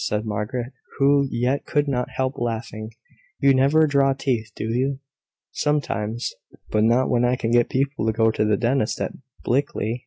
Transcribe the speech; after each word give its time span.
said 0.03 0.25
Margaret, 0.25 0.73
who 0.97 1.27
yet 1.29 1.63
could 1.67 1.87
not 1.87 2.09
help 2.09 2.33
laughing. 2.39 2.89
"You 3.39 3.53
never 3.53 3.85
draw 3.85 4.13
teeth, 4.13 4.51
do 4.55 4.63
you?" 4.63 4.97
"Sometimes; 5.51 6.33
but 6.71 6.83
not 6.83 7.07
when 7.07 7.23
I 7.23 7.35
can 7.35 7.51
get 7.51 7.69
people 7.69 8.07
to 8.07 8.11
go 8.11 8.31
to 8.31 8.43
the 8.43 8.57
dentist 8.57 8.99
at 8.99 9.11
Blickley. 9.45 9.99